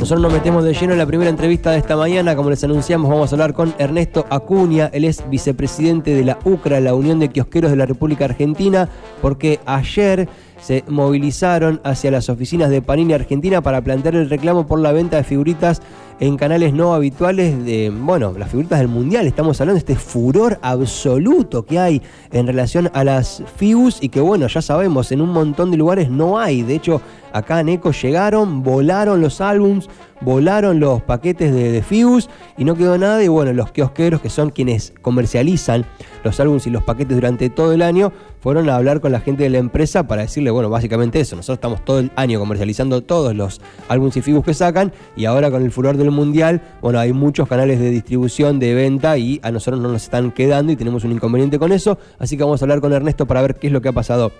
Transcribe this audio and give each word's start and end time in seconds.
Nosotros 0.00 0.22
nos 0.22 0.32
metemos 0.32 0.64
de 0.64 0.72
lleno 0.72 0.92
en 0.94 0.98
la 0.98 1.04
primera 1.04 1.28
entrevista 1.28 1.72
de 1.72 1.76
esta 1.76 1.94
mañana. 1.94 2.34
Como 2.34 2.48
les 2.48 2.64
anunciamos, 2.64 3.10
vamos 3.10 3.30
a 3.30 3.34
hablar 3.34 3.52
con 3.52 3.74
Ernesto 3.76 4.24
Acuña. 4.30 4.88
Él 4.94 5.04
es 5.04 5.22
vicepresidente 5.28 6.14
de 6.14 6.24
la 6.24 6.38
UCRA, 6.42 6.80
la 6.80 6.94
Unión 6.94 7.18
de 7.18 7.28
Kiosqueros 7.28 7.70
de 7.70 7.76
la 7.76 7.84
República 7.84 8.24
Argentina, 8.24 8.88
porque 9.20 9.60
ayer 9.66 10.26
se 10.58 10.84
movilizaron 10.88 11.82
hacia 11.84 12.10
las 12.10 12.30
oficinas 12.30 12.70
de 12.70 12.80
Panini 12.80 13.12
Argentina 13.12 13.60
para 13.60 13.82
plantear 13.82 14.14
el 14.14 14.30
reclamo 14.30 14.66
por 14.66 14.80
la 14.80 14.92
venta 14.92 15.18
de 15.18 15.24
figuritas 15.24 15.82
en 16.18 16.36
canales 16.36 16.74
no 16.74 16.94
habituales 16.94 17.64
de, 17.64 17.90
bueno, 17.90 18.34
las 18.38 18.50
figuritas 18.50 18.78
del 18.78 18.88
Mundial. 18.88 19.26
Estamos 19.26 19.60
hablando 19.60 19.82
de 19.82 19.92
este 19.92 19.96
furor 19.96 20.58
absoluto 20.62 21.64
que 21.64 21.78
hay 21.78 22.02
en 22.30 22.46
relación 22.46 22.90
a 22.92 23.04
las 23.04 23.42
FIUS 23.56 24.02
y 24.02 24.10
que, 24.10 24.20
bueno, 24.20 24.46
ya 24.46 24.60
sabemos, 24.60 25.12
en 25.12 25.22
un 25.22 25.30
montón 25.30 25.70
de 25.70 25.78
lugares 25.78 26.10
no 26.10 26.38
hay. 26.38 26.62
De 26.62 26.74
hecho, 26.74 27.00
acá 27.32 27.60
en 27.60 27.68
ECO 27.68 27.92
llegaron, 27.92 28.62
volaron 28.62 29.20
los 29.20 29.40
álbums, 29.40 29.88
volaron 30.20 30.80
los 30.80 31.02
paquetes 31.02 31.52
de, 31.52 31.82
FIUS 31.82 32.28
y 32.58 32.64
no 32.64 32.74
quedó 32.74 32.98
nada. 32.98 33.22
Y 33.22 33.28
bueno, 33.28 33.52
los 33.52 33.72
kiosqueros, 33.72 34.20
que 34.20 34.30
son 34.30 34.50
quienes 34.50 34.92
comercializan 35.02 35.86
los 36.24 36.38
álbums 36.40 36.66
y 36.66 36.70
los 36.70 36.82
paquetes 36.82 37.16
durante 37.16 37.50
todo 37.50 37.72
el 37.72 37.82
año, 37.82 38.12
fueron 38.40 38.68
a 38.68 38.76
hablar 38.76 39.00
con 39.00 39.12
la 39.12 39.20
gente 39.20 39.42
de 39.42 39.50
la 39.50 39.58
empresa 39.58 40.06
para 40.06 40.22
decirle, 40.22 40.50
bueno, 40.50 40.70
básicamente 40.70 41.20
eso, 41.20 41.36
nosotros 41.36 41.58
estamos 41.58 41.84
todo 41.84 42.00
el 42.00 42.10
año 42.16 42.38
comercializando 42.38 43.02
todos 43.02 43.34
los 43.34 43.60
álbumes 43.88 44.16
y 44.16 44.22
figures 44.22 44.46
que 44.46 44.54
sacan 44.54 44.92
y 45.14 45.26
ahora 45.26 45.50
con 45.50 45.62
el 45.62 45.70
furor 45.70 45.96
del 45.96 46.10
mundial, 46.10 46.62
bueno, 46.80 46.98
hay 46.98 47.12
muchos 47.12 47.48
canales 47.48 47.78
de 47.78 47.90
distribución, 47.90 48.58
de 48.58 48.74
venta 48.74 49.18
y 49.18 49.40
a 49.42 49.50
nosotros 49.50 49.80
no 49.80 49.90
nos 49.90 50.02
están 50.02 50.32
quedando 50.32 50.72
y 50.72 50.76
tenemos 50.76 51.04
un 51.04 51.12
inconveniente 51.12 51.58
con 51.58 51.72
eso, 51.72 51.98
así 52.18 52.36
que 52.36 52.44
vamos 52.44 52.62
a 52.62 52.64
hablar 52.64 52.80
con 52.80 52.92
Ernesto 52.92 53.26
para 53.26 53.42
ver 53.42 53.56
qué 53.56 53.66
es 53.66 53.72
lo 53.72 53.82
que 53.82 53.88
ha 53.88 53.92
pasado 53.92 54.32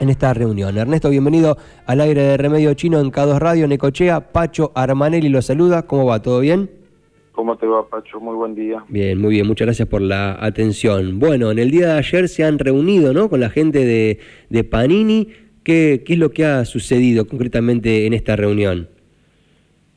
en 0.00 0.08
esta 0.08 0.34
reunión. 0.34 0.76
Ernesto, 0.76 1.10
bienvenido 1.10 1.56
al 1.86 2.00
aire 2.00 2.22
de 2.22 2.36
Remedio 2.36 2.74
Chino 2.74 3.00
en 3.00 3.10
K2 3.10 3.38
Radio, 3.38 3.68
Necochea. 3.68 4.32
Pacho 4.32 4.72
Armanelli 4.74 5.28
lo 5.28 5.42
saluda. 5.42 5.86
¿Cómo 5.86 6.06
va? 6.06 6.20
¿Todo 6.20 6.40
bien? 6.40 6.70
¿Cómo 7.32 7.56
te 7.56 7.66
va, 7.66 7.88
Pacho? 7.88 8.20
Muy 8.20 8.34
buen 8.36 8.54
día. 8.54 8.84
Bien, 8.88 9.20
muy 9.20 9.30
bien. 9.30 9.46
Muchas 9.46 9.66
gracias 9.66 9.88
por 9.88 10.02
la 10.02 10.36
atención. 10.44 11.18
Bueno, 11.18 11.50
en 11.50 11.58
el 11.58 11.70
día 11.70 11.94
de 11.94 11.98
ayer 11.98 12.28
se 12.28 12.44
han 12.44 12.58
reunido 12.58 13.12
¿no? 13.14 13.28
con 13.30 13.40
la 13.40 13.48
gente 13.48 13.84
de, 13.84 14.18
de 14.50 14.64
Panini. 14.64 15.28
¿Qué, 15.64 16.02
¿Qué 16.04 16.14
es 16.14 16.18
lo 16.18 16.30
que 16.30 16.44
ha 16.44 16.64
sucedido 16.64 17.26
concretamente 17.26 18.06
en 18.06 18.12
esta 18.12 18.36
reunión? 18.36 18.88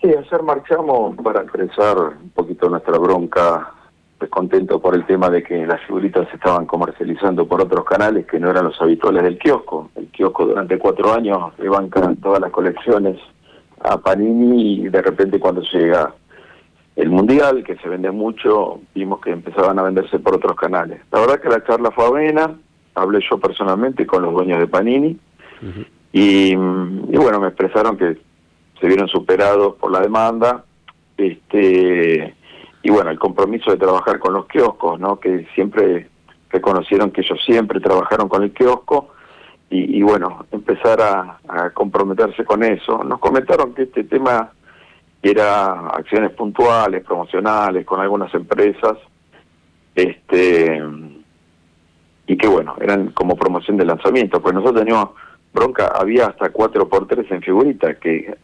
Sí, 0.02 0.08
ayer 0.08 0.44
marchamos 0.44 1.18
para 1.18 1.42
expresar 1.42 1.98
un 1.98 2.30
poquito 2.30 2.70
nuestra 2.70 2.98
bronca, 3.00 3.74
descontento 4.20 4.80
por 4.80 4.96
el 4.96 5.06
tema 5.06 5.30
de 5.30 5.44
que 5.44 5.66
las 5.66 5.82
figuritas 5.82 6.28
se 6.30 6.36
estaban 6.36 6.66
comercializando 6.66 7.48
por 7.48 7.62
otros 7.62 7.84
canales 7.86 8.26
que 8.26 8.40
no 8.40 8.50
eran 8.50 8.66
los 8.66 8.82
habituales 8.82 9.24
del 9.24 9.38
kiosco. 9.38 9.90
El 9.96 10.08
kiosco 10.08 10.46
durante 10.46 10.78
cuatro 10.78 11.14
años 11.14 11.54
le 11.58 11.70
banca 11.70 12.14
todas 12.22 12.40
las 12.40 12.52
colecciones 12.52 13.18
a 13.82 13.98
Panini 13.98 14.82
y 14.82 14.90
de 14.90 15.02
repente 15.02 15.40
cuando 15.40 15.62
llega 15.62 16.14
el 16.96 17.10
Mundial, 17.10 17.64
que 17.64 17.76
se 17.76 17.90
vende 17.90 18.10
mucho, 18.10 18.80
vimos 18.94 19.20
que 19.20 19.32
empezaban 19.32 19.78
a 19.80 19.84
venderse 19.84 20.18
por 20.20 20.36
otros 20.36 20.56
canales. 20.56 21.02
La 21.12 21.20
verdad 21.20 21.42
que 21.42 21.50
la 21.50 21.64
charla 21.66 21.92
fue 21.92 22.08
amena, 22.08 22.56
hablé 22.96 23.20
yo 23.30 23.38
personalmente 23.38 24.08
con 24.08 24.22
los 24.24 24.34
dueños 24.34 24.60
de 24.60 24.68
Panini 24.68 25.20
y, 26.14 26.52
y, 26.54 26.56
bueno, 26.56 27.42
me 27.42 27.48
expresaron 27.48 27.98
que 27.98 28.18
se 28.80 28.88
vieron 28.88 29.10
superados 29.10 29.76
por 29.76 29.92
la 29.92 30.00
demanda 30.00 30.64
este 31.18 32.34
y 32.86 32.92
bueno, 32.92 33.10
el 33.10 33.18
compromiso 33.18 33.72
de 33.72 33.78
trabajar 33.78 34.20
con 34.20 34.34
los 34.34 34.46
kioscos, 34.46 35.00
¿no? 35.00 35.20
que 35.20 35.48
siempre 35.56 36.08
reconocieron 36.52 37.10
que 37.10 37.22
ellos 37.22 37.40
siempre 37.44 37.80
trabajaron 37.80 38.30
con 38.30 38.44
el 38.44 38.54
kiosco 38.54 39.10
y, 39.72 40.04
bueno, 40.04 40.46
empezar 40.52 41.02
a, 41.02 41.40
a 41.48 41.72
comprometerse 41.72 42.46
con 42.46 42.64
eso. 42.64 43.04
Nos 43.04 43.20
comentaron 43.20 43.74
que 43.74 43.82
este 43.82 44.04
tema 44.04 44.52
era 45.20 45.88
acciones 45.90 46.30
puntuales, 46.34 47.04
promocionales, 47.04 47.88
con 47.88 48.00
algunas 48.00 48.32
empresas, 48.36 49.00
este 49.96 50.80
y 52.28 52.38
que 52.38 52.48
bueno, 52.48 52.76
eran 52.80 53.08
como 53.14 53.36
promoción 53.36 53.78
de 53.78 53.86
lanzamiento, 53.86 54.40
pues 54.40 54.54
nosotros 54.54 54.84
teníamos 54.84 55.10
bronca, 55.52 55.88
había 55.88 56.28
hasta 56.28 56.52
4 56.52 56.88
por 56.88 57.08
3 57.08 57.32
en 57.32 57.42
figuritas, 57.42 57.98
que 57.98 58.38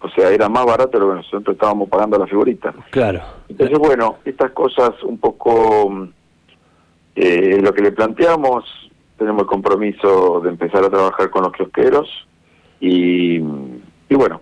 o 0.00 0.08
sea, 0.10 0.30
era 0.30 0.48
más 0.48 0.64
barato 0.64 0.92
de 0.92 1.00
lo 1.00 1.10
que 1.10 1.16
nosotros 1.16 1.54
estábamos 1.54 1.88
pagando 1.88 2.16
la 2.18 2.28
figurita. 2.28 2.72
Claro. 2.90 3.39
Entonces, 3.60 3.78
bueno, 3.78 4.16
estas 4.24 4.52
cosas 4.52 4.90
un 5.02 5.18
poco, 5.18 6.08
eh, 7.14 7.58
lo 7.62 7.74
que 7.74 7.82
le 7.82 7.92
planteamos, 7.92 8.64
tenemos 9.18 9.42
el 9.42 9.46
compromiso 9.48 10.40
de 10.40 10.48
empezar 10.48 10.82
a 10.84 10.88
trabajar 10.88 11.28
con 11.28 11.42
los 11.42 11.52
kiosqueros 11.52 12.08
y, 12.80 13.36
y 13.36 14.14
bueno, 14.14 14.40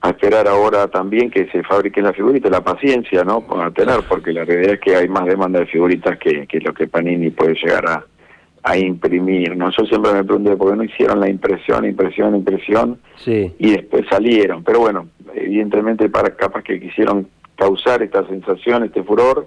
a 0.00 0.10
esperar 0.10 0.48
ahora 0.48 0.88
también 0.88 1.30
que 1.30 1.46
se 1.50 1.62
fabriquen 1.62 2.02
las 2.02 2.16
figuritas, 2.16 2.50
la 2.50 2.64
paciencia, 2.64 3.22
¿no? 3.22 3.40
Para 3.42 3.70
tener, 3.70 4.00
porque 4.08 4.32
la 4.32 4.44
realidad 4.44 4.74
es 4.74 4.80
que 4.80 4.96
hay 4.96 5.08
más 5.08 5.24
demanda 5.26 5.60
de 5.60 5.66
figuritas 5.66 6.18
que, 6.18 6.44
que 6.48 6.58
lo 6.58 6.74
que 6.74 6.88
Panini 6.88 7.30
puede 7.30 7.54
llegar 7.54 7.86
a, 7.88 8.04
a 8.64 8.76
imprimir, 8.76 9.56
¿no? 9.56 9.70
Yo 9.70 9.84
siempre 9.84 10.12
me 10.12 10.24
pregunté 10.24 10.56
por 10.56 10.70
qué 10.72 10.76
no 10.76 10.82
hicieron 10.82 11.20
la 11.20 11.28
impresión, 11.28 11.84
impresión, 11.84 12.34
impresión, 12.34 12.98
Sí. 13.14 13.54
y 13.60 13.70
después 13.70 14.04
salieron. 14.10 14.64
Pero 14.64 14.80
bueno, 14.80 15.06
evidentemente 15.34 16.08
para 16.08 16.34
capaz 16.34 16.64
que 16.64 16.80
quisieron 16.80 17.28
causar 17.62 18.02
esta 18.02 18.26
sensación, 18.26 18.82
este 18.82 19.04
furor, 19.04 19.46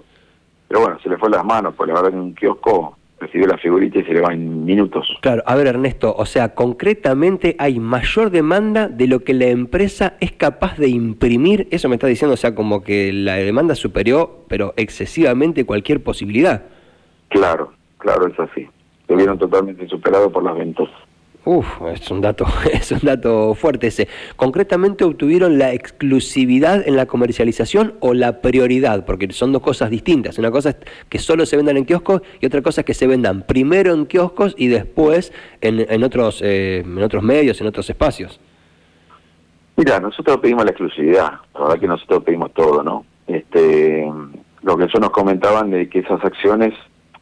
pero 0.68 0.80
bueno, 0.80 0.98
se 1.02 1.10
le 1.10 1.18
fue 1.18 1.28
las 1.28 1.44
manos, 1.44 1.74
pues 1.76 1.86
la 1.88 1.94
verdad 1.94 2.08
que 2.10 2.16
en 2.16 2.22
un 2.22 2.34
kiosco 2.34 2.96
recibió 3.20 3.46
la 3.46 3.58
figurita 3.58 3.98
y 3.98 4.04
se 4.04 4.14
le 4.14 4.22
va 4.22 4.32
en 4.32 4.64
minutos. 4.64 5.06
Claro, 5.20 5.42
a 5.44 5.54
ver 5.54 5.66
Ernesto, 5.66 6.14
o 6.16 6.24
sea, 6.24 6.54
concretamente 6.54 7.56
hay 7.58 7.78
mayor 7.78 8.30
demanda 8.30 8.88
de 8.88 9.06
lo 9.06 9.20
que 9.20 9.34
la 9.34 9.46
empresa 9.46 10.14
es 10.20 10.32
capaz 10.32 10.78
de 10.78 10.88
imprimir, 10.88 11.68
eso 11.70 11.90
me 11.90 11.96
está 11.96 12.06
diciendo, 12.06 12.32
o 12.32 12.38
sea, 12.38 12.54
como 12.54 12.82
que 12.82 13.12
la 13.12 13.34
demanda 13.34 13.74
superó, 13.74 14.44
pero 14.48 14.72
excesivamente 14.78 15.66
cualquier 15.66 16.02
posibilidad. 16.02 16.62
Claro, 17.28 17.72
claro, 17.98 18.28
es 18.28 18.40
así. 18.40 18.66
Se 19.06 19.14
vieron 19.14 19.38
totalmente 19.38 19.86
superados 19.88 20.32
por 20.32 20.42
las 20.42 20.56
ventas. 20.56 20.88
Uf, 21.46 21.80
es 21.94 22.10
un 22.10 22.20
dato, 22.20 22.44
es 22.72 22.90
un 22.90 22.98
dato 23.04 23.54
fuerte 23.54 23.86
ese. 23.86 24.08
¿Concretamente 24.34 25.04
obtuvieron 25.04 25.60
la 25.60 25.72
exclusividad 25.72 26.86
en 26.86 26.96
la 26.96 27.06
comercialización 27.06 27.94
o 28.00 28.14
la 28.14 28.40
prioridad? 28.40 29.04
Porque 29.04 29.32
son 29.32 29.52
dos 29.52 29.62
cosas 29.62 29.88
distintas. 29.88 30.38
Una 30.38 30.50
cosa 30.50 30.70
es 30.70 30.76
que 31.08 31.20
solo 31.20 31.46
se 31.46 31.56
vendan 31.56 31.76
en 31.76 31.84
kioscos 31.84 32.22
y 32.40 32.46
otra 32.46 32.62
cosa 32.62 32.80
es 32.80 32.84
que 32.84 32.94
se 32.94 33.06
vendan 33.06 33.42
primero 33.42 33.94
en 33.94 34.06
kioscos 34.06 34.56
y 34.58 34.66
después 34.66 35.32
en, 35.60 35.86
en 35.88 36.02
otros, 36.02 36.40
eh, 36.42 36.82
en 36.84 36.98
otros 37.00 37.22
medios, 37.22 37.60
en 37.60 37.68
otros 37.68 37.88
espacios. 37.88 38.40
Mira, 39.76 40.00
nosotros 40.00 40.38
pedimos 40.38 40.64
la 40.64 40.72
exclusividad, 40.72 41.30
la 41.54 41.60
verdad 41.60 41.78
que 41.78 41.86
nosotros 41.86 42.24
pedimos 42.24 42.52
todo, 42.54 42.82
¿no? 42.82 43.04
Este, 43.28 44.04
lo 44.62 44.76
que 44.76 44.82
ellos 44.82 45.00
nos 45.00 45.10
comentaban 45.10 45.70
de 45.70 45.88
que 45.88 46.00
esas 46.00 46.24
acciones 46.24 46.74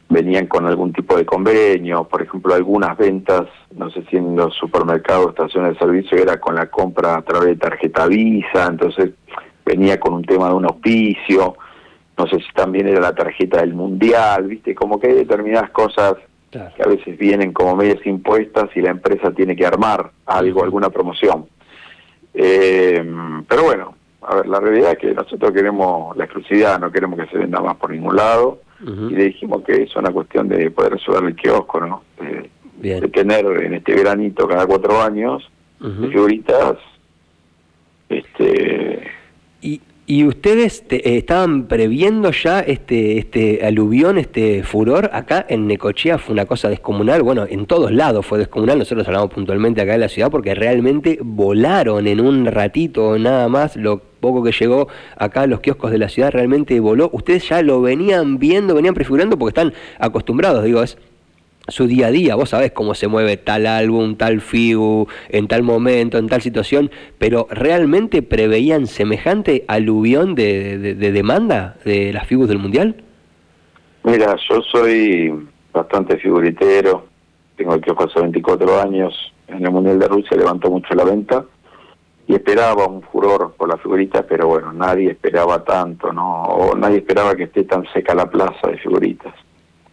venían 0.09 0.47
con 0.47 0.65
algún 0.65 0.93
tipo 0.93 1.17
de 1.17 1.25
convenio, 1.25 2.03
por 2.05 2.21
ejemplo, 2.21 2.53
algunas 2.53 2.97
ventas, 2.97 3.43
no 3.75 3.89
sé 3.89 4.03
si 4.09 4.17
en 4.17 4.35
los 4.35 4.53
supermercados, 4.55 5.29
estaciones 5.29 5.73
de 5.73 5.79
servicio, 5.79 6.17
era 6.17 6.39
con 6.39 6.55
la 6.55 6.67
compra 6.67 7.15
a 7.17 7.21
través 7.21 7.49
de 7.49 7.55
tarjeta 7.55 8.07
Visa, 8.07 8.67
entonces 8.67 9.11
venía 9.65 9.99
con 9.99 10.13
un 10.13 10.23
tema 10.23 10.49
de 10.49 10.53
un 10.55 10.65
auspicio, 10.65 11.55
no 12.17 12.27
sé 12.27 12.37
si 12.37 12.53
también 12.53 12.87
era 12.87 13.01
la 13.01 13.15
tarjeta 13.15 13.59
del 13.61 13.73
Mundial, 13.73 14.47
¿viste? 14.47 14.75
Como 14.75 14.99
que 14.99 15.07
hay 15.07 15.13
determinadas 15.15 15.71
cosas 15.71 16.13
Claro. 16.51 16.71
que 16.73 16.83
a 16.83 16.87
veces 16.87 17.17
vienen 17.17 17.51
como 17.51 17.75
medias 17.75 18.05
impuestas 18.05 18.69
y 18.75 18.81
la 18.81 18.91
empresa 18.91 19.29
tiene 19.31 19.57
que 19.57 19.65
armar 19.65 20.11
algo, 20.25 20.63
alguna 20.63 20.89
promoción. 20.89 21.47
Eh, 22.33 23.03
pero 23.49 23.63
bueno, 23.63 23.95
a 24.21 24.35
ver, 24.35 24.47
la 24.47 24.61
realidad 24.61 24.91
es 24.93 24.97
que 24.99 25.13
nosotros 25.13 25.51
queremos 25.51 26.15
la 26.15 26.23
exclusividad, 26.23 26.79
no 26.79 26.91
queremos 26.91 27.19
que 27.19 27.27
se 27.27 27.39
venda 27.39 27.59
más 27.59 27.75
por 27.75 27.89
ningún 27.89 28.15
lado 28.15 28.59
Y 28.81 29.13
le 29.15 29.25
dijimos 29.25 29.63
que 29.63 29.83
es 29.83 29.95
una 29.95 30.11
cuestión 30.11 30.47
de 30.49 30.69
poder 30.71 30.93
ayudar 30.93 31.23
el 31.25 31.35
kiosco, 31.35 31.79
¿no? 31.79 32.03
De, 32.19 32.49
Bien. 32.77 32.99
de 32.99 33.07
tener 33.07 33.45
en 33.63 33.73
este 33.75 33.95
veranito 33.95 34.47
cada 34.47 34.65
cuatro 34.67 35.01
años 35.01 35.49
Ujú. 35.81 36.09
figuritas, 36.09 36.75
este, 38.09 39.07
¿Y, 39.61 39.81
y 40.05 40.25
ustedes 40.25 40.87
te- 40.87 41.09
eh, 41.09 41.17
estaban 41.17 41.67
previendo 41.67 42.29
ya 42.31 42.59
este, 42.59 43.17
este 43.17 43.65
aluvión, 43.65 44.17
este 44.19 44.61
furor? 44.63 45.09
Acá 45.13 45.45
en 45.49 45.65
Necochea 45.67 46.19
fue 46.19 46.33
una 46.33 46.45
cosa 46.45 46.69
descomunal, 46.69 47.23
bueno, 47.23 47.45
en 47.49 47.65
todos 47.65 47.91
lados 47.91 48.25
fue 48.25 48.37
descomunal, 48.37 48.77
nosotros 48.77 49.07
hablamos 49.07 49.31
puntualmente 49.31 49.81
acá 49.81 49.93
de 49.93 49.97
la 49.99 50.09
ciudad 50.09 50.29
porque 50.29 50.53
realmente 50.53 51.17
volaron 51.23 52.05
en 52.07 52.21
un 52.21 52.45
ratito 52.45 53.17
nada 53.17 53.47
más, 53.49 53.75
lo 53.75 54.01
poco 54.25 54.43
que 54.43 54.51
llegó 54.51 54.87
acá 55.17 55.41
a 55.41 55.47
los 55.47 55.59
kioscos 55.61 55.91
de 55.91 55.97
la 55.97 56.09
ciudad 56.09 56.31
realmente 56.31 56.79
voló. 56.79 57.09
Ustedes 57.13 57.47
ya 57.49 57.61
lo 57.61 57.81
venían 57.81 58.37
viendo, 58.39 58.75
venían 58.75 58.93
prefigurando 58.93 59.37
porque 59.37 59.49
están 59.59 59.73
acostumbrados, 59.99 60.63
digo, 60.63 60.81
es 60.83 60.97
su 61.67 61.87
día 61.87 62.07
a 62.07 62.11
día, 62.11 62.35
vos 62.35 62.49
sabés 62.49 62.73
cómo 62.73 62.93
se 62.93 63.07
mueve 63.07 63.37
tal 63.37 63.65
álbum, 63.65 64.15
tal 64.17 64.39
figu, 64.41 65.07
en 65.29 65.47
tal 65.47 65.63
momento, 65.63 66.19
en 66.19 66.27
tal 66.27 66.41
situación, 66.43 66.91
pero 67.17 67.47
¿realmente 67.49 68.21
preveían 68.21 68.85
semejante 68.85 69.65
aluvión 69.67 70.35
de, 70.35 70.77
de- 70.77 70.93
de 70.93 71.11
demanda 71.11 71.75
de 71.83 72.13
las 72.13 72.27
figus 72.27 72.47
del 72.47 72.59
Mundial? 72.59 72.97
Mira, 74.03 74.35
yo 74.47 74.61
soy 74.71 75.33
bastante 75.73 76.17
figuritero, 76.17 77.07
tengo 77.57 77.73
el 77.73 77.81
kiosco 77.81 78.03
hace 78.03 78.21
24 78.21 78.81
años, 78.81 79.33
en 79.47 79.65
el 79.65 79.71
Mundial 79.71 79.97
de 79.97 80.07
Rusia 80.07 80.37
levantó 80.37 80.69
mucho 80.69 80.93
la 80.93 81.03
venta 81.03 81.43
y 82.27 82.33
esperaba 82.33 82.87
un 82.87 83.01
furor 83.03 83.53
por 83.55 83.69
la 83.69 83.77
figurita, 83.77 84.23
pero 84.23 84.47
bueno, 84.47 84.73
nadie 84.73 85.11
esperaba 85.11 85.63
tanto, 85.63 86.11
¿no? 86.11 86.43
O 86.43 86.75
nadie 86.75 86.97
esperaba 86.97 87.35
que 87.35 87.43
esté 87.43 87.63
tan 87.63 87.85
seca 87.93 88.15
la 88.15 88.29
plaza 88.29 88.67
de 88.67 88.77
figuritas. 88.77 89.33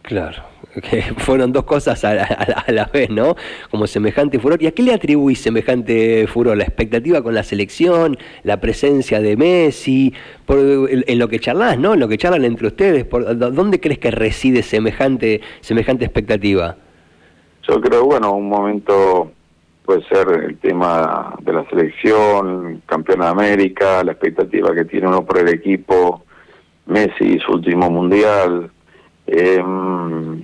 Claro, 0.03 0.43
que 0.89 1.01
fueron 1.17 1.53
dos 1.53 1.63
cosas 1.63 2.03
a 2.03 2.13
la, 2.13 2.89
vez, 2.91 3.09
¿no? 3.09 3.35
Como 3.71 3.87
semejante 3.87 4.39
furor. 4.39 4.61
¿Y 4.61 4.67
a 4.67 4.71
qué 4.71 4.83
le 4.83 4.93
atribuís 4.93 5.39
semejante 5.39 6.27
furor? 6.27 6.57
¿La 6.57 6.63
expectativa 6.63 7.21
con 7.21 7.33
la 7.33 7.43
selección? 7.43 8.17
¿La 8.43 8.59
presencia 8.59 9.21
de 9.21 9.37
Messi? 9.37 10.13
Por, 10.45 10.57
en, 10.59 11.19
lo 11.19 11.29
que 11.29 11.39
charlas, 11.39 11.77
¿no? 11.77 11.93
En 11.93 11.99
lo 11.99 12.07
que 12.07 12.17
charlan 12.17 12.43
entre 12.43 12.67
ustedes. 12.67 13.05
Por, 13.05 13.37
¿Dónde 13.37 13.79
crees 13.79 13.99
que 13.99 14.11
reside 14.11 14.61
semejante, 14.61 15.39
semejante 15.61 16.03
expectativa? 16.03 16.75
Yo 17.65 17.79
creo, 17.79 18.03
bueno, 18.03 18.33
un 18.33 18.49
momento 18.49 19.31
puede 19.85 20.03
ser 20.07 20.27
el 20.29 20.57
tema 20.57 21.35
de 21.41 21.53
la 21.53 21.65
selección, 21.69 22.81
campeón 22.85 23.19
de 23.19 23.27
América, 23.27 24.03
la 24.03 24.13
expectativa 24.13 24.73
que 24.73 24.85
tiene 24.85 25.07
uno 25.07 25.25
por 25.25 25.39
el 25.39 25.49
equipo, 25.49 26.23
Messi, 26.85 27.39
su 27.39 27.53
último 27.53 27.89
mundial, 27.89 28.71
eh, 29.27 29.63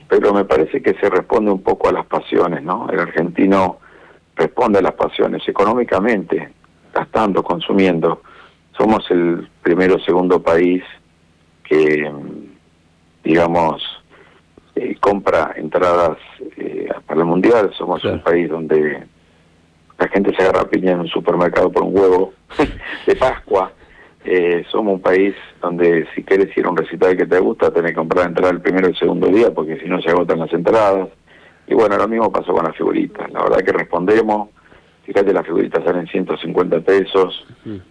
pero 0.08 0.34
me 0.34 0.46
parece 0.46 0.82
que 0.82 0.94
se 0.96 1.10
responde 1.10 1.52
un 1.52 1.62
poco 1.62 1.90
a 1.90 1.92
las 1.92 2.06
pasiones, 2.06 2.64
¿no? 2.64 2.88
El 2.90 3.00
argentino 3.00 3.80
responde 4.36 4.80
a 4.80 4.82
las 4.82 4.94
pasiones 4.94 5.48
económicamente, 5.48 6.50
gastando, 6.94 7.44
consumiendo. 7.44 8.22
Somos 8.78 9.10
el 9.12 9.50
primero 9.62 9.96
o 9.96 10.00
segundo 10.00 10.42
país 10.42 10.82
que, 11.64 12.10
digamos, 13.24 13.84
eh, 14.76 14.96
compra 15.00 15.54
entradas 15.58 16.18
eh, 16.56 16.88
para 17.06 17.20
el 17.20 17.26
Mundial. 17.26 17.72
Somos 17.78 18.04
un 18.06 18.22
país 18.22 18.50
donde 18.50 19.04
la 20.00 20.08
gente 20.08 20.34
se 20.36 20.44
agarra 20.44 20.70
piña 20.70 20.94
en 20.94 21.02
un 21.02 21.08
supermercado 21.08 21.72
por 21.72 21.84
un 21.84 21.98
huevo 21.98 22.34
de 23.06 23.16
Pascua. 23.16 23.72
Eh, 24.24 24.64
somos 24.70 24.96
un 24.96 25.02
país 25.02 25.36
donde 25.62 26.08
si 26.14 26.24
quieres 26.24 26.56
ir 26.58 26.66
a 26.66 26.70
un 26.70 26.78
recital 26.78 27.18
que 27.18 27.26
te 27.26 27.40
gusta, 27.40 27.72
tenés 27.72 27.92
que 27.92 27.98
comprar 27.98 28.28
entrada 28.28 28.52
el 28.52 28.62
primero 28.62 28.88
y 28.88 28.92
el 28.92 28.98
segundo 28.98 29.28
día, 29.28 29.52
porque 29.52 29.80
si 29.80 29.88
no 29.88 30.02
se 30.02 30.10
agotan 30.10 30.40
las 30.40 30.54
entradas. 30.54 31.10
Y 31.68 31.74
bueno, 31.74 31.98
lo 31.98 32.08
mismo 32.08 32.32
pasó 32.32 32.54
con 32.54 32.66
las 32.66 32.76
figuritas. 32.76 33.32
La 33.32 33.44
verdad 33.44 33.60
que 33.60 33.72
respondemos. 33.72 34.50
Fíjate, 35.04 35.34
las 35.34 35.46
figuritas 35.46 35.84
salen 35.84 36.06
150 36.08 36.82
pesos, 36.82 37.46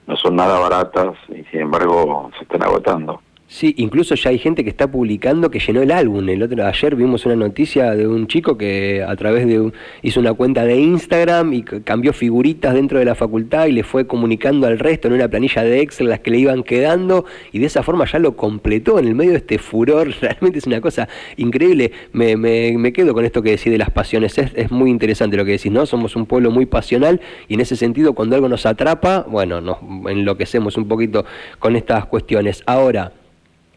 no 0.06 0.16
son 0.16 0.36
nada 0.36 0.60
baratas 0.60 1.16
y 1.28 1.42
sin 1.50 1.62
embargo 1.62 2.30
se 2.36 2.44
están 2.44 2.62
agotando. 2.62 3.20
Sí, 3.50 3.72
incluso 3.78 4.14
ya 4.14 4.28
hay 4.28 4.38
gente 4.38 4.62
que 4.62 4.68
está 4.68 4.90
publicando 4.90 5.50
que 5.50 5.58
llenó 5.58 5.80
el 5.80 5.90
álbum. 5.90 6.28
El 6.28 6.42
otro 6.42 6.66
ayer 6.66 6.94
vimos 6.94 7.24
una 7.24 7.34
noticia 7.34 7.92
de 7.92 8.06
un 8.06 8.26
chico 8.26 8.58
que 8.58 9.02
a 9.02 9.16
través 9.16 9.46
de 9.46 9.72
hizo 10.02 10.20
una 10.20 10.34
cuenta 10.34 10.66
de 10.66 10.78
Instagram 10.78 11.54
y 11.54 11.62
cambió 11.62 12.12
figuritas 12.12 12.74
dentro 12.74 12.98
de 12.98 13.06
la 13.06 13.14
facultad 13.14 13.64
y 13.64 13.72
le 13.72 13.84
fue 13.84 14.06
comunicando 14.06 14.66
al 14.66 14.78
resto 14.78 15.08
en 15.08 15.14
una 15.14 15.28
planilla 15.28 15.62
de 15.62 15.80
Excel 15.80 16.10
las 16.10 16.20
que 16.20 16.30
le 16.30 16.40
iban 16.40 16.62
quedando 16.62 17.24
y 17.50 17.58
de 17.58 17.64
esa 17.64 17.82
forma 17.82 18.04
ya 18.04 18.18
lo 18.18 18.36
completó 18.36 18.98
en 18.98 19.06
el 19.06 19.14
medio 19.14 19.30
de 19.30 19.38
este 19.38 19.56
furor. 19.56 20.10
Realmente 20.20 20.58
es 20.58 20.66
una 20.66 20.82
cosa 20.82 21.08
increíble. 21.38 21.92
Me, 22.12 22.36
me, 22.36 22.76
me 22.76 22.92
quedo 22.92 23.14
con 23.14 23.24
esto 23.24 23.42
que 23.42 23.52
decís 23.52 23.72
de 23.72 23.78
las 23.78 23.90
pasiones. 23.90 24.36
Es, 24.36 24.52
es, 24.56 24.70
muy 24.70 24.90
interesante 24.90 25.38
lo 25.38 25.46
que 25.46 25.52
decís, 25.52 25.72
¿no? 25.72 25.86
Somos 25.86 26.16
un 26.16 26.26
pueblo 26.26 26.50
muy 26.50 26.66
pasional 26.66 27.22
y 27.48 27.54
en 27.54 27.60
ese 27.60 27.76
sentido 27.76 28.12
cuando 28.12 28.36
algo 28.36 28.50
nos 28.50 28.66
atrapa, 28.66 29.24
bueno, 29.26 29.62
nos 29.62 29.78
enloquecemos 30.06 30.76
un 30.76 30.86
poquito 30.86 31.24
con 31.58 31.76
estas 31.76 32.04
cuestiones. 32.04 32.62
Ahora, 32.66 33.12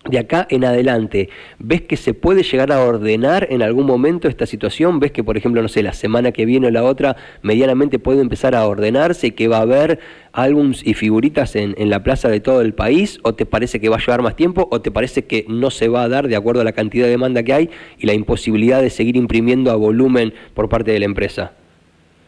de 0.09 0.17
acá 0.17 0.47
en 0.49 0.65
adelante, 0.65 1.29
¿ves 1.59 1.81
que 1.81 1.95
se 1.95 2.13
puede 2.13 2.41
llegar 2.41 2.71
a 2.71 2.83
ordenar 2.83 3.47
en 3.51 3.61
algún 3.61 3.85
momento 3.85 4.27
esta 4.27 4.47
situación? 4.47 4.99
¿Ves 4.99 5.11
que, 5.11 5.23
por 5.23 5.37
ejemplo, 5.37 5.61
no 5.61 5.67
sé, 5.67 5.83
la 5.83 5.93
semana 5.93 6.31
que 6.31 6.45
viene 6.45 6.67
o 6.67 6.71
la 6.71 6.83
otra, 6.83 7.17
medianamente 7.43 7.99
puede 7.99 8.21
empezar 8.21 8.55
a 8.55 8.65
ordenarse 8.65 9.27
y 9.27 9.31
que 9.31 9.47
va 9.47 9.57
a 9.57 9.61
haber 9.61 9.99
álbums 10.33 10.85
y 10.85 10.95
figuritas 10.95 11.55
en, 11.55 11.75
la 11.89 12.03
plaza 12.03 12.29
de 12.29 12.39
todo 12.39 12.61
el 12.61 12.73
país? 12.73 13.19
¿O 13.23 13.35
te 13.35 13.45
parece 13.45 13.79
que 13.79 13.89
va 13.89 13.97
a 13.97 13.99
llevar 13.99 14.23
más 14.23 14.35
tiempo? 14.35 14.67
¿O 14.71 14.81
te 14.81 14.89
parece 14.89 15.25
que 15.25 15.45
no 15.47 15.69
se 15.69 15.87
va 15.87 16.03
a 16.03 16.09
dar 16.09 16.27
de 16.27 16.35
acuerdo 16.35 16.61
a 16.61 16.63
la 16.63 16.71
cantidad 16.71 17.05
de 17.05 17.11
demanda 17.11 17.43
que 17.43 17.53
hay 17.53 17.69
y 17.99 18.07
la 18.07 18.13
imposibilidad 18.13 18.81
de 18.81 18.89
seguir 18.89 19.15
imprimiendo 19.15 19.71
a 19.71 19.75
volumen 19.75 20.33
por 20.55 20.67
parte 20.67 20.91
de 20.91 20.99
la 20.99 21.05
empresa? 21.05 21.53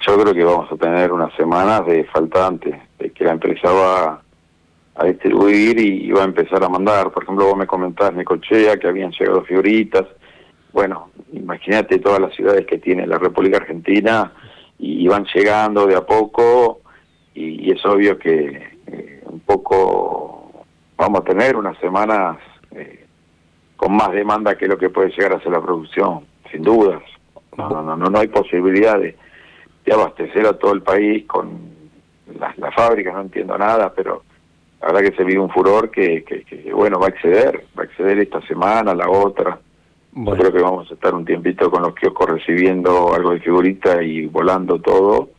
Yo 0.05 0.19
creo 0.19 0.33
que 0.33 0.43
vamos 0.43 0.71
a 0.71 0.75
tener 0.75 1.11
unas 1.11 1.33
semanas 1.35 1.85
de 1.87 2.03
faltante, 2.03 2.79
de 2.99 3.09
que 3.11 3.23
la 3.23 3.31
empresa 3.31 3.71
va 3.71 4.22
a 4.95 5.05
distribuir 5.05 5.79
y, 5.79 6.11
va 6.11 6.21
a 6.21 6.25
empezar 6.25 6.63
a 6.63 6.69
mandar. 6.69 7.11
Por 7.11 7.23
ejemplo, 7.23 7.45
vos 7.45 7.57
me 7.57 7.67
comentás 7.67 8.13
Necochea 8.13 8.77
que 8.77 8.87
habían 8.87 9.11
llegado 9.11 9.43
figuritas. 9.43 10.05
Bueno, 10.71 11.09
imagínate 11.31 11.99
todas 11.99 12.19
las 12.19 12.33
ciudades 12.35 12.65
que 12.65 12.77
tiene 12.77 13.07
la 13.07 13.17
República 13.17 13.57
Argentina 13.57 14.31
y, 14.77 15.07
van 15.07 15.25
llegando 15.33 15.87
de 15.87 15.95
a 15.95 16.01
poco 16.01 16.81
y, 17.33 17.71
es 17.71 17.83
obvio 17.85 18.17
que 18.17 18.73
eh, 18.87 19.23
un 19.25 19.39
poco 19.39 20.65
vamos 20.97 21.21
a 21.21 21.23
tener 21.23 21.55
unas 21.55 21.77
semanas 21.79 22.37
eh, 22.71 23.05
con 23.75 23.95
más 23.95 24.11
demanda 24.11 24.55
que 24.55 24.67
lo 24.67 24.77
que 24.77 24.89
puede 24.89 25.09
llegar 25.09 25.33
a 25.33 25.41
ser 25.41 25.51
la 25.51 25.61
producción, 25.61 26.25
sin 26.51 26.61
dudas. 26.61 27.01
No, 27.57 27.69
no, 27.69 27.95
no, 27.95 28.09
no 28.09 28.19
hay 28.19 28.27
posibilidad 28.27 28.99
de, 28.99 29.15
abastecer 29.91 30.45
a 30.47 30.53
todo 30.53 30.73
el 30.73 30.81
país 30.81 31.25
con 31.25 31.73
las 32.39 32.73
fábricas, 32.73 33.13
no 33.13 33.21
entiendo 33.21 33.57
nada, 33.57 33.93
pero 33.93 34.23
la 34.83 34.91
verdad 34.91 35.11
que 35.11 35.15
se 35.15 35.23
vive 35.23 35.39
un 35.39 35.49
furor 35.49 35.89
que, 35.89 36.25
que, 36.25 36.73
bueno, 36.73 36.99
va 36.99 37.05
a 37.07 37.09
exceder, 37.09 37.63
va 37.77 37.83
a 37.83 37.85
exceder 37.85 38.19
esta 38.19 38.41
semana, 38.41 38.93
la 38.93 39.09
otra. 39.09 39.57
Yo 40.13 40.31
creo 40.35 40.51
que 40.51 40.61
vamos 40.61 40.91
a 40.91 40.93
estar 40.93 41.13
un 41.13 41.23
tiempito 41.23 41.71
con 41.71 41.83
los 41.83 41.95
kioscos 41.95 42.29
recibiendo 42.31 43.13
algo 43.13 43.31
de 43.31 43.39
figurita 43.39 44.03
y 44.03 44.25
volando 44.25 44.79
todo, 44.79 45.29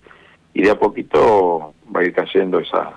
y 0.55 0.63
de 0.63 0.71
a 0.71 0.79
poquito 0.79 1.75
va 1.95 2.01
a 2.01 2.05
ir 2.05 2.15
cayendo 2.15 2.59
esa, 2.59 2.91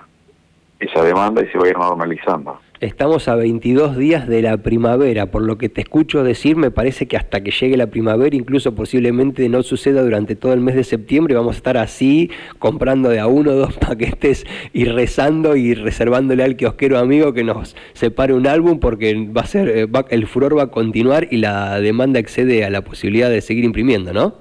esa 0.80 1.04
demanda 1.04 1.44
y 1.44 1.48
se 1.50 1.58
va 1.58 1.66
a 1.66 1.70
ir 1.70 1.78
normalizando. 1.78 2.60
Estamos 2.80 3.28
a 3.28 3.34
22 3.34 3.98
días 3.98 4.28
de 4.28 4.44
la 4.44 4.58
primavera, 4.58 5.32
por 5.32 5.42
lo 5.42 5.58
que 5.58 5.68
te 5.68 5.82
escucho 5.82 6.24
decir, 6.24 6.58
me 6.58 6.70
parece 6.70 7.08
que 7.08 7.18
hasta 7.18 7.42
que 7.42 7.50
llegue 7.50 7.76
la 7.76 7.88
primavera, 7.88 8.36
incluso 8.36 8.76
posiblemente 8.76 9.50
no 9.50 9.64
suceda 9.64 10.04
durante 10.04 10.36
todo 10.36 10.54
el 10.54 10.60
mes 10.60 10.76
de 10.76 10.84
septiembre, 10.84 11.34
vamos 11.34 11.56
a 11.56 11.58
estar 11.58 11.76
así, 11.76 12.30
comprando 12.60 13.10
de 13.10 13.20
a 13.20 13.26
uno 13.26 13.50
o 13.50 13.56
dos 13.56 13.74
paquetes 13.80 14.46
y 14.74 14.86
rezando 14.86 15.56
y 15.56 15.74
reservándole 15.74 16.44
al 16.44 16.56
kiosquero 16.56 17.00
amigo 17.00 17.34
que 17.34 17.44
nos 17.44 17.76
separe 17.94 18.36
un 18.36 18.46
álbum, 18.46 18.80
porque 18.80 19.28
va 19.36 19.42
a 19.42 19.48
ser, 19.48 19.70
eh, 19.70 19.88
el 20.10 20.28
furor 20.28 20.56
va 20.56 20.64
a 20.64 20.68
continuar 20.68 21.28
y 21.32 21.38
la 21.38 21.80
demanda 21.80 22.20
excede 22.20 22.64
a 22.64 22.70
la 22.70 22.82
posibilidad 22.82 23.32
de 23.32 23.42
seguir 23.42 23.64
imprimiendo, 23.64 24.14
¿no? 24.14 24.36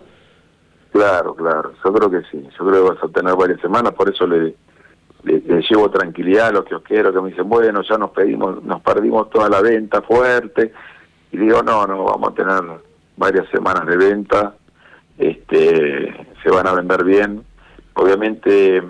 Claro, 0.92 1.34
claro, 1.34 1.72
yo 1.82 1.90
creo 1.90 2.10
que 2.10 2.20
sí, 2.30 2.46
yo 2.58 2.66
creo 2.66 2.84
que 2.84 2.90
vas 2.90 3.02
a 3.02 3.08
tener 3.08 3.34
varias 3.34 3.62
semanas, 3.62 3.94
por 3.94 4.10
eso 4.10 4.26
le 4.26 4.54
le, 5.26 5.62
llevo 5.62 5.90
tranquilidad 5.90 6.48
a 6.48 6.52
los 6.52 6.64
quiero 6.82 7.12
que 7.12 7.20
me 7.20 7.30
dicen, 7.30 7.48
bueno, 7.48 7.82
ya 7.82 7.98
nos 7.98 8.10
pedimos, 8.10 8.62
nos 8.62 8.80
perdimos 8.80 9.28
toda 9.30 9.48
la 9.48 9.60
venta 9.60 10.00
fuerte, 10.02 10.72
y 11.32 11.38
digo, 11.38 11.62
no, 11.62 11.86
no, 11.86 12.04
vamos 12.04 12.30
a 12.30 12.34
tener 12.34 12.62
varias 13.16 13.48
semanas 13.50 13.86
de 13.86 13.96
venta, 13.96 14.54
este, 15.18 16.26
se 16.42 16.50
van 16.50 16.66
a 16.66 16.74
vender 16.74 17.04
bien, 17.04 17.42
obviamente, 17.94 18.82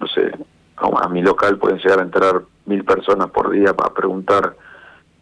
no 0.00 0.06
sé, 0.06 0.32
a 0.76 1.08
mi 1.08 1.22
local 1.22 1.58
pueden 1.58 1.78
llegar 1.78 1.98
a 1.98 2.02
entrar 2.02 2.42
mil 2.66 2.84
personas 2.84 3.30
por 3.30 3.50
día 3.50 3.74
para 3.74 3.94
preguntar 3.94 4.54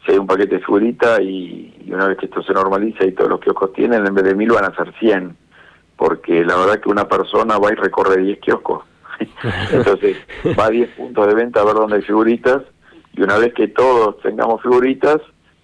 si 0.05 0.13
hay 0.13 0.19
un 0.19 0.27
paquete 0.27 0.57
de 0.57 0.61
figurita 0.61 1.23
y, 1.23 1.71
una 1.91 2.09
vez 2.09 2.19
que 2.19 2.27
esto 2.27 2.43
se 2.43 2.53
normaliza 2.53 3.07
y 3.07 3.13
todos 3.13 3.31
los 3.31 3.41
kioscos 3.41 3.73
tienen, 3.73 4.07
en 4.07 4.15
vez 4.15 4.25
de 4.25 4.35
mil 4.35 4.51
van 4.51 4.65
a 4.65 4.75
ser 4.75 4.93
cien, 4.99 5.37
porque 5.97 6.45
la 6.45 6.57
verdad 6.57 6.81
que 6.81 6.91
una 6.91 7.09
persona 7.09 7.57
va 7.59 7.73
y 7.73 7.77
recorre 7.77 8.21
diez 8.21 8.41
kioscos 8.41 8.85
Entonces 9.73 10.17
va 10.59 10.67
a 10.67 10.71
10 10.71 10.91
puntos 10.91 11.27
de 11.27 11.35
venta 11.35 11.61
a 11.61 11.65
ver 11.65 11.75
dónde 11.75 11.97
hay 11.97 12.03
figuritas 12.03 12.63
y 13.13 13.23
una 13.23 13.39
vez 13.39 13.55
que 13.55 13.69
todos 13.69 14.21
tengamos 14.23 14.61
figuritas, 14.63 15.21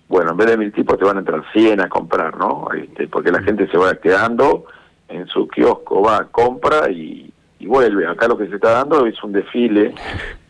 bueno, 0.09 0.33
en 0.33 0.37
vez 0.37 0.49
de 0.49 0.57
mil 0.57 0.73
tipos 0.73 0.99
te 0.99 1.04
van 1.04 1.16
a 1.16 1.21
entrar 1.21 1.45
100 1.52 1.80
a 1.80 1.88
comprar, 1.88 2.37
¿no? 2.37 2.69
Este, 2.76 3.09
porque 3.09 3.33
la 3.33 3.42
gente 3.42 3.69
se 3.69 3.76
va 3.76 3.95
quedando 3.97 4.66
en 5.09 5.26
su 5.26 5.49
kiosco, 5.49 6.02
va, 6.02 6.28
compra 6.30 6.90
y, 6.90 7.30
y 7.61 7.67
vuelve. 7.67 8.07
Acá 8.07 8.26
lo 8.26 8.37
que 8.37 8.49
se 8.49 8.57
está 8.57 8.71
dando 8.71 9.07
es 9.07 9.23
un 9.23 9.33
desfile 9.33 9.95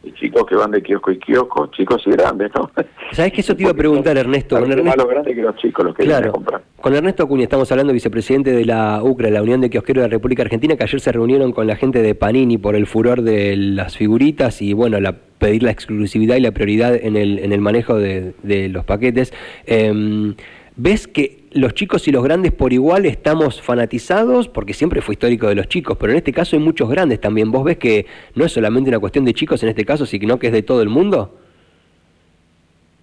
de 0.02 0.14
chicos 0.14 0.47
que 0.47 0.55
van 0.55 0.71
de 0.71 0.81
kiosco 0.81 1.11
y 1.11 1.19
kiosco, 1.19 1.67
chicos 1.73 2.02
y 2.07 2.11
grandes, 2.12 2.50
¿no? 2.55 2.71
¿Sabes 3.12 3.33
que 3.33 3.40
eso 3.40 3.55
te 3.55 3.64
iba 3.64 3.73
a 3.73 3.75
preguntar, 3.75 4.17
Ernesto? 4.17 4.59
Con 4.59 4.71
Ernesto... 4.71 4.97
Más 4.97 5.07
grandes 5.07 5.35
que 5.35 5.43
los 5.43 5.57
chicos 5.57 5.85
los 5.85 5.95
que 5.95 6.05
claro. 6.05 6.33
comprar. 6.33 6.62
Con 6.81 6.95
Ernesto 6.95 7.25
Acuña 7.25 7.43
estamos 7.43 7.71
hablando, 7.73 7.93
vicepresidente 7.93 8.52
de 8.52 8.64
la 8.64 9.02
UCRA, 9.02 9.29
la 9.29 9.43
Unión 9.43 9.61
de 9.61 9.69
Kiosqueros 9.69 10.02
de 10.02 10.09
la 10.09 10.12
República 10.12 10.43
Argentina, 10.43 10.76
que 10.76 10.85
ayer 10.85 11.00
se 11.00 11.12
reunieron 11.12 11.52
con 11.52 11.67
la 11.67 11.76
gente 11.76 12.00
de 12.00 12.14
Panini 12.14 12.57
por 12.57 12.76
el 12.76 12.87
furor 12.87 13.23
de 13.23 13.57
las 13.57 13.97
figuritas 13.97 14.62
y, 14.62 14.73
bueno, 14.73 15.00
la 15.00 15.17
pedir 15.38 15.62
la 15.62 15.73
exclusividad 15.73 16.37
y 16.37 16.40
la 16.40 16.52
prioridad 16.52 16.95
en 16.95 17.17
el, 17.17 17.38
en 17.40 17.52
el 17.52 17.61
manejo 17.61 17.97
de, 17.97 18.35
de 18.43 18.69
los 18.69 18.85
paquetes. 18.85 19.33
Eh, 19.67 20.35
¿Ves 20.77 21.07
que 21.07 21.45
los 21.53 21.75
chicos 21.75 22.07
y 22.09 22.12
los 22.12 22.23
grandes 22.23 22.53
por 22.53 22.73
igual 22.73 23.07
estamos 23.07 23.61
fanatizados? 23.61 24.49
Porque 24.49 24.73
siempre 24.73 25.03
fue 25.03 25.15
histórico 25.15 25.49
de 25.49 25.55
los 25.55 25.69
chicos, 25.69 25.97
pero 25.99 26.12
en 26.12 26.19
este 26.19 26.33
caso 26.33 26.57
hay 26.57 26.62
muchos 26.62 26.89
grandes 26.89 27.21
también. 27.21 27.50
¿Vos 27.50 27.65
ves 27.65 27.79
que 27.79 28.07
no 28.35 28.45
es 28.45 28.53
solamente 28.53 28.89
una 28.91 28.99
cuestión 28.99 29.25
de 29.25 29.35
chicos 29.35 29.62
en 29.62 29.69
este 29.69 29.85
caso, 29.85 30.07
sino 30.07 30.39
que 30.39 30.47
es 30.49 30.53
de 30.53 30.62
todo 30.62 30.83
el 30.83 30.89
mundo? 30.89 31.35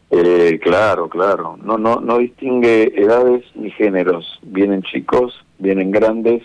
Eh, 0.10 0.60
claro, 0.62 1.10
claro. 1.10 1.58
No, 1.62 1.78
no, 1.78 2.00
no 2.00 2.18
distingue 2.18 2.94
edades 2.96 3.44
ni 3.56 3.72
géneros. 3.72 4.40
Vienen 4.42 4.82
chicos, 4.84 5.44
vienen 5.60 5.92
grandes. 5.92 6.44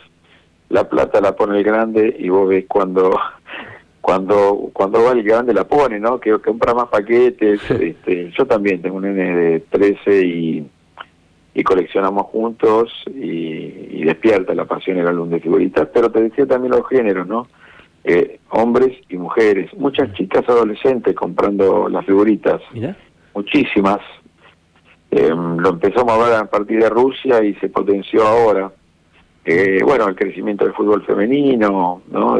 La 0.69 0.89
plata 0.89 1.21
la 1.21 1.37
pone 1.37 1.59
el 1.59 1.65
grande 1.65 2.17
y 2.19 2.29
vos 2.29 2.49
ves 2.49 2.65
cuando 2.69 3.19
cuando 4.01 4.71
cuando 4.73 5.05
va 5.05 5.13
el 5.13 5.23
grande 5.23 5.55
la 5.55 5.65
pone, 5.65 6.01
¿no? 6.01 6.19
Que 6.19 6.37
compra 6.39 6.75
más 6.75 6.89
paquetes. 6.89 7.61
Este, 7.71 8.33
yo 8.37 8.47
también 8.47 8.83
tengo 8.83 8.97
un 8.97 9.03
nene 9.03 9.37
de 9.37 9.61
13 9.61 10.27
y, 10.27 10.67
y 11.55 11.63
coleccionamos 11.63 12.27
juntos 12.27 12.93
y, 13.15 14.03
despierta 14.03 14.53
la 14.53 14.65
pasión 14.65 14.99
el 14.99 15.07
álbum 15.07 15.31
de 15.31 15.39
figuritas, 15.39 15.89
pero 15.95 16.11
te 16.11 16.23
decía 16.23 16.45
también 16.45 16.73
los 16.73 16.87
géneros, 16.89 17.25
¿no? 17.27 17.47
Eh, 18.03 18.41
hombres 18.51 18.99
y 19.09 19.17
mujeres, 19.17 19.73
muchas 19.75 20.13
chicas 20.15 20.43
adolescentes 20.49 21.15
comprando 21.15 21.89
las 21.89 22.05
figuritas, 22.05 22.61
muchísimas. 23.33 24.01
Em, 25.13 25.59
lo 25.59 25.69
empezamos 25.69 26.13
a 26.13 26.25
ver 26.25 26.35
a 26.35 26.45
partir 26.47 26.83
de 26.83 26.91
Rusia 26.91 27.45
y 27.45 27.55
se 27.55 27.69
potenció 27.69 28.27
ahora. 28.27 28.73
Eh, 29.45 29.81
bueno, 29.85 30.09
el 30.09 30.17
crecimiento 30.17 30.65
del 30.65 30.75
fútbol 30.75 31.05
femenino, 31.05 32.03
¿no? 32.11 32.39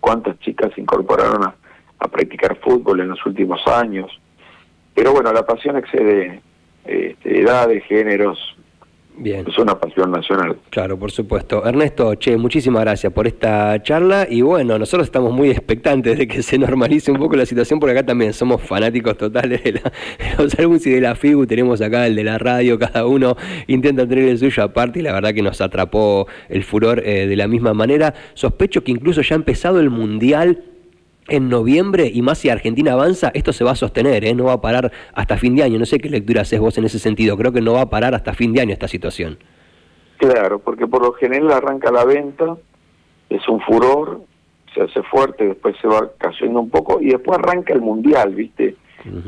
cuántas 0.00 0.38
chicas 0.40 0.72
se 0.74 0.80
incorporaron 0.80 1.44
a, 1.44 1.54
practicar 2.10 2.56
fútbol 2.60 3.00
en 3.00 3.08
los 3.08 3.24
últimos 3.26 3.60
años. 3.66 4.10
Pero 4.94 5.12
bueno, 5.12 5.32
la 5.32 5.44
pasión 5.44 5.76
excede 5.76 6.40
este, 6.88 7.40
edades, 7.40 7.84
géneros, 7.84 8.56
Bien. 9.20 9.44
Es 9.48 9.58
una 9.58 9.78
pasión 9.78 10.12
nacional. 10.12 10.56
Claro, 10.70 10.96
por 10.96 11.10
supuesto. 11.10 11.66
Ernesto, 11.66 12.14
che, 12.14 12.36
muchísimas 12.36 12.82
gracias 12.82 13.12
por 13.12 13.26
esta 13.26 13.82
charla 13.82 14.28
y 14.30 14.42
bueno, 14.42 14.78
nosotros 14.78 15.08
estamos 15.08 15.32
muy 15.32 15.50
expectantes 15.50 16.16
de 16.18 16.28
que 16.28 16.40
se 16.42 16.56
normalice 16.56 17.10
un 17.10 17.18
poco 17.18 17.34
la 17.34 17.44
situación 17.44 17.80
porque 17.80 17.98
acá 17.98 18.06
también 18.06 18.32
somos 18.32 18.62
fanáticos 18.62 19.16
totales 19.16 19.64
de, 19.64 19.82
los 20.38 20.56
álbumes 20.56 20.86
y 20.86 20.90
de 20.90 21.00
la 21.00 21.16
FIGU, 21.16 21.46
tenemos 21.46 21.80
acá 21.80 22.06
el 22.06 22.14
de 22.14 22.24
la 22.24 22.38
radio, 22.38 22.78
cada 22.78 23.06
uno 23.06 23.36
intenta 23.66 24.06
tener 24.06 24.28
el 24.28 24.38
suyo 24.38 24.62
aparte 24.62 25.00
y 25.00 25.02
la 25.02 25.12
verdad 25.12 25.34
que 25.34 25.42
nos 25.42 25.60
atrapó 25.60 26.28
el 26.48 26.62
furor 26.62 27.02
eh, 27.04 27.26
de 27.26 27.36
la 27.36 27.48
misma 27.48 27.74
manera. 27.74 28.14
Sospecho 28.34 28.84
que 28.84 28.92
incluso 28.92 29.20
ya 29.22 29.34
ha 29.34 29.38
empezado 29.38 29.80
el 29.80 29.90
Mundial 29.90 30.62
en 31.28 31.48
noviembre 31.48 32.10
y 32.12 32.22
más 32.22 32.38
si 32.38 32.48
Argentina 32.48 32.92
avanza, 32.92 33.30
esto 33.34 33.52
se 33.52 33.64
va 33.64 33.72
a 33.72 33.76
sostener, 33.76 34.24
¿eh? 34.24 34.34
no 34.34 34.44
va 34.44 34.54
a 34.54 34.60
parar 34.60 34.90
hasta 35.14 35.36
fin 35.36 35.54
de 35.54 35.62
año. 35.62 35.78
No 35.78 35.86
sé 35.86 35.98
qué 35.98 36.08
lectura 36.08 36.42
haces 36.42 36.60
vos 36.60 36.76
en 36.78 36.84
ese 36.84 36.98
sentido, 36.98 37.36
creo 37.36 37.52
que 37.52 37.60
no 37.60 37.74
va 37.74 37.82
a 37.82 37.90
parar 37.90 38.14
hasta 38.14 38.34
fin 38.34 38.52
de 38.52 38.60
año 38.60 38.72
esta 38.72 38.88
situación. 38.88 39.38
Claro, 40.18 40.58
porque 40.58 40.86
por 40.86 41.02
lo 41.02 41.12
general 41.12 41.52
arranca 41.52 41.92
la 41.92 42.04
venta, 42.04 42.56
es 43.30 43.48
un 43.48 43.60
furor, 43.60 44.22
se 44.74 44.82
hace 44.82 45.02
fuerte, 45.04 45.46
después 45.46 45.76
se 45.80 45.86
va 45.86 46.10
cayendo 46.18 46.60
un 46.60 46.70
poco 46.70 47.00
y 47.00 47.10
después 47.10 47.38
arranca 47.38 47.72
el 47.72 47.80
mundial, 47.80 48.34
¿viste? 48.34 48.76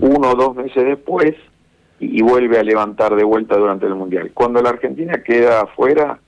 Uno 0.01 0.31
o 0.31 0.35
dos 0.35 0.57
meses 0.57 0.85
después 0.85 1.35
y, 2.01 2.23
vuelve 2.23 2.59
a 2.59 2.63
levantar 2.63 3.15
de 3.15 3.25
vuelta 3.25 3.57
durante 3.57 3.87
el 3.87 3.95
mundial. 3.95 4.33
Cuando 4.35 4.61
la 4.63 4.71
Argentina 4.71 5.23
queda 5.23 5.61
afuera, 5.63 6.19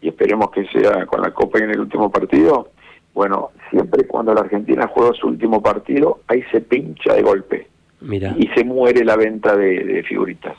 y 0.00 0.08
esperemos 0.08 0.50
que 0.50 0.66
sea 0.66 1.06
con 1.06 1.20
la 1.20 1.32
Copa 1.32 1.58
en 1.58 1.70
el 1.70 1.80
último 1.80 2.10
partido, 2.10 2.70
bueno, 3.14 3.50
siempre 3.70 4.06
cuando 4.06 4.34
la 4.34 4.40
Argentina 4.40 4.86
juega 4.86 5.12
su 5.14 5.28
último 5.28 5.62
partido, 5.62 6.20
ahí 6.28 6.42
se 6.50 6.60
pincha 6.60 7.14
de 7.14 7.22
golpe. 7.22 7.66
Mira. 8.00 8.34
Y 8.36 8.48
se 8.48 8.64
muere 8.64 9.04
la 9.04 9.16
venta 9.16 9.56
de, 9.56 10.02
figuritas. 10.08 10.56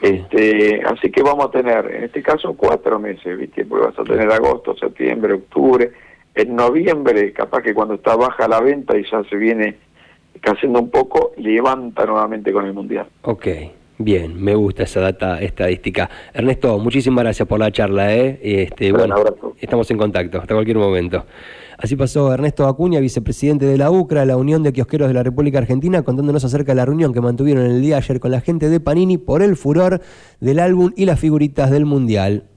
Este, 0.00 0.82
así 0.84 1.10
que 1.10 1.22
vamos 1.22 1.46
a 1.46 1.50
tener, 1.50 1.86
en 1.94 2.04
este 2.04 2.22
caso, 2.22 2.54
cuatro 2.54 2.98
meses, 2.98 3.38
¿viste? 3.38 3.64
Porque 3.64 3.86
vas 3.86 3.98
a 3.98 4.04
tener 4.04 4.30
agosto, 4.30 4.76
septiembre, 4.76 5.34
octubre. 5.34 5.90
En 6.34 6.54
noviembre, 6.54 7.32
capaz 7.32 7.62
que 7.62 7.72
cuando 7.72 7.94
está 7.94 8.14
baja 8.14 8.46
la 8.46 8.60
venta 8.60 8.96
y 8.98 9.04
ya 9.10 9.24
se 9.24 9.36
viene 9.36 9.76
cayendo 10.40 10.80
un 10.80 10.90
poco, 10.90 11.32
levanta 11.38 12.04
nuevamente 12.04 12.52
con 12.52 12.66
el 12.66 12.74
Mundial. 12.74 13.06
Ok. 13.22 13.46
Bien, 13.98 14.38
me 14.38 14.54
gusta 14.54 14.82
esa 14.82 15.00
data 15.00 15.40
estadística. 15.40 16.10
Ernesto, 16.34 16.78
muchísimas 16.78 17.24
gracias 17.24 17.48
por 17.48 17.58
la 17.58 17.72
charla. 17.72 18.14
¿eh? 18.14 18.38
Este, 18.42 18.92
bueno, 18.92 19.16
estamos 19.58 19.90
en 19.90 19.96
contacto 19.96 20.38
hasta 20.38 20.52
cualquier 20.52 20.76
momento. 20.76 21.24
Así 21.78 21.96
pasó 21.96 22.32
Ernesto 22.32 22.66
Acuña, 22.66 23.00
vicepresidente 23.00 23.66
de 23.66 23.78
la 23.78 23.90
UCRA, 23.90 24.24
la 24.24 24.36
Unión 24.36 24.62
de 24.62 24.72
Kiosqueros 24.72 25.08
de 25.08 25.14
la 25.14 25.22
República 25.22 25.58
Argentina, 25.58 26.02
contándonos 26.02 26.44
acerca 26.44 26.72
de 26.72 26.76
la 26.76 26.86
reunión 26.86 27.12
que 27.12 27.20
mantuvieron 27.20 27.66
el 27.66 27.80
día 27.82 27.96
de 27.96 28.02
ayer 28.02 28.20
con 28.20 28.30
la 28.30 28.40
gente 28.40 28.68
de 28.68 28.80
Panini 28.80 29.18
por 29.18 29.42
el 29.42 29.56
furor 29.56 30.00
del 30.40 30.58
álbum 30.58 30.92
y 30.96 31.06
las 31.06 31.20
figuritas 31.20 31.70
del 31.70 31.84
Mundial. 31.84 32.48